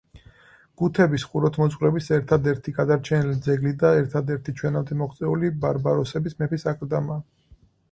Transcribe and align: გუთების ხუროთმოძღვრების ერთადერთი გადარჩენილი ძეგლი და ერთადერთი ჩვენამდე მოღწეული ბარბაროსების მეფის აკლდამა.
გუთების 0.81 1.25
ხუროთმოძღვრების 1.33 2.07
ერთადერთი 2.17 2.73
გადარჩენილი 2.79 3.37
ძეგლი 3.49 3.75
და 3.85 3.93
ერთადერთი 3.99 4.57
ჩვენამდე 4.63 4.99
მოღწეული 5.05 5.55
ბარბაროსების 5.67 6.41
მეფის 6.43 6.69
აკლდამა. 6.75 7.23